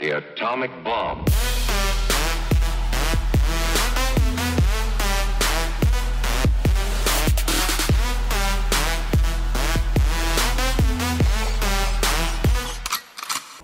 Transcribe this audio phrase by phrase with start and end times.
[0.00, 1.28] The atomic bomb.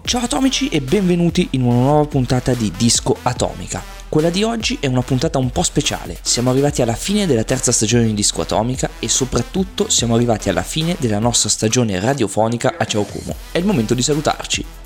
[0.04, 3.82] Ciao atomici e benvenuti in una nuova puntata di Disco Atomica.
[4.10, 6.18] Quella di oggi è una puntata un po' speciale.
[6.20, 10.62] Siamo arrivati alla fine della terza stagione di Disco Atomica e soprattutto siamo arrivati alla
[10.62, 13.34] fine della nostra stagione radiofonica a Ciao Como.
[13.50, 14.84] È il momento di salutarci.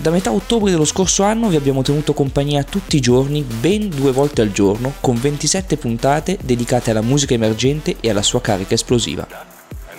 [0.00, 4.12] Da metà ottobre dello scorso anno vi abbiamo tenuto compagnia tutti i giorni, ben due
[4.12, 9.26] volte al giorno, con 27 puntate dedicate alla musica emergente e alla sua carica esplosiva.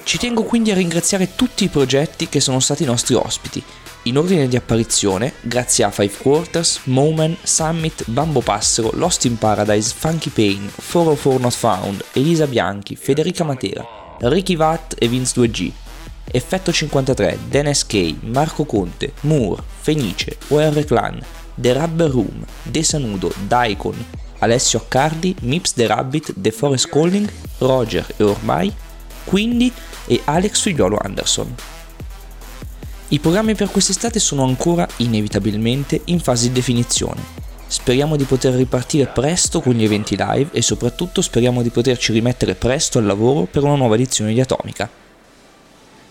[0.03, 3.61] Ci tengo quindi a ringraziare tutti i progetti che sono stati nostri ospiti
[4.03, 9.93] in ordine di apparizione, grazie a Five Quarters, Moment, Summit, Bambo Passero, Lost in Paradise,
[9.95, 13.85] Funky Pain, 404 Not Found, Elisa Bianchi, Federica Matera,
[14.21, 15.71] Ricky Watt e Vince 2G,
[16.31, 21.19] Effetto 53, Dennis K, Marco Conte, Moore, Fenice, OR Clan,
[21.55, 23.95] The Rubber Room, De Sanudo, Daikon,
[24.39, 28.71] Alessio Accardi, Mips The Rabbit, The Forest Calling, Roger e ormai,
[29.23, 29.71] Quindi
[30.05, 31.55] e Alex Figliolo Anderson.
[33.07, 37.21] I programmi per quest'estate sono ancora, inevitabilmente, in fase di definizione.
[37.65, 42.53] Speriamo di poter ripartire presto con gli eventi live e soprattutto speriamo di poterci rimettere
[42.53, 44.98] presto al lavoro per una nuova edizione di Atomica.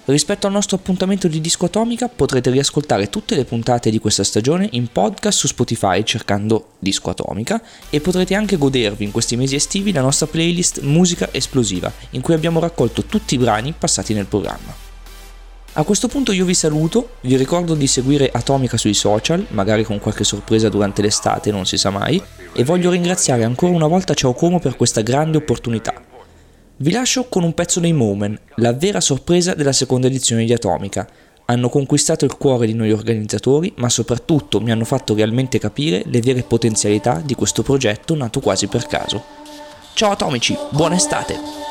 [0.09, 4.67] Rispetto al nostro appuntamento di Disco Atomica potrete riascoltare tutte le puntate di questa stagione
[4.73, 9.93] in podcast su Spotify cercando Disco Atomica e potrete anche godervi in questi mesi estivi
[9.93, 14.75] la nostra playlist Musica Esplosiva in cui abbiamo raccolto tutti i brani passati nel programma.
[15.75, 19.99] A questo punto io vi saluto, vi ricordo di seguire Atomica sui social, magari con
[19.99, 22.21] qualche sorpresa durante l'estate, non si sa mai,
[22.55, 26.08] e voglio ringraziare ancora una volta Ciao Como per questa grande opportunità.
[26.81, 31.09] Vi lascio con un pezzo dei Moment, la vera sorpresa della seconda edizione di Atomica.
[31.47, 36.21] Hanno conquistato il cuore di noi organizzatori, ma soprattutto mi hanno fatto realmente capire le
[36.21, 39.25] vere potenzialità di questo progetto nato quasi per caso.
[39.95, 41.68] Ciao atomici, buona estate!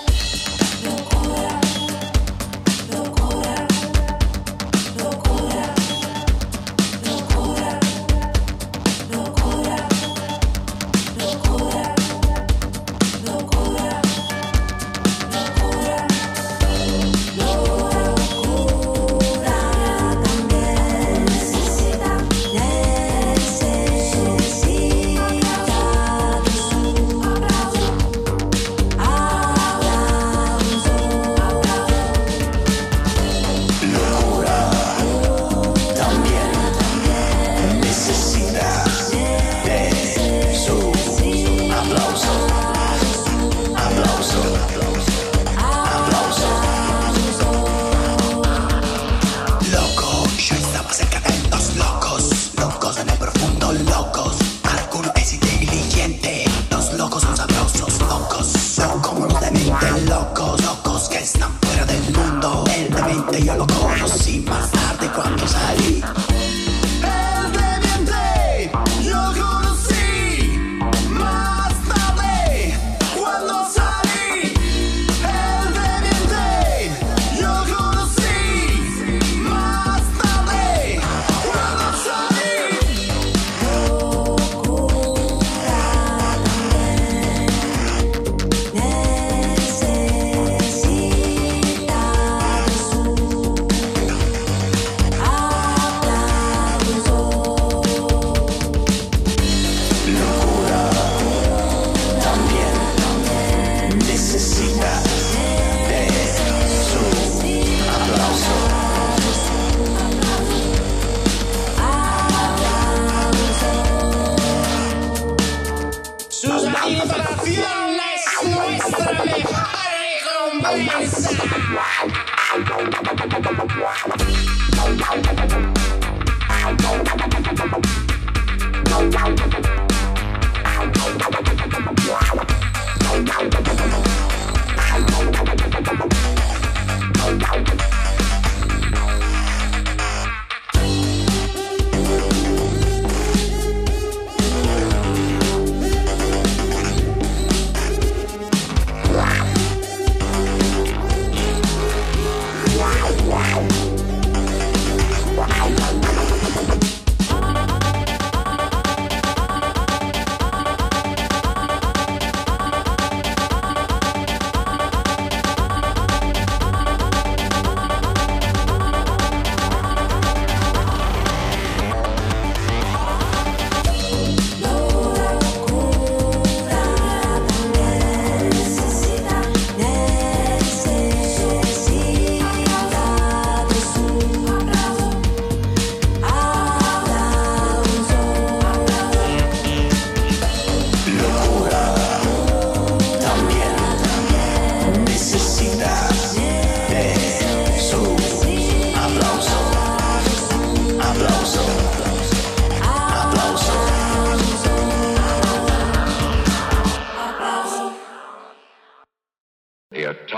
[120.76, 121.38] Peace.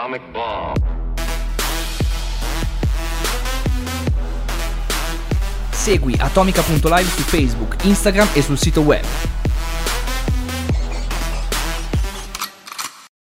[0.10, 0.76] Atomic bomb.
[5.72, 9.04] Segui atomica.live su Facebook, Instagram e sul sito web.